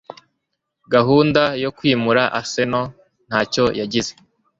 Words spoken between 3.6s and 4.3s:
Yagize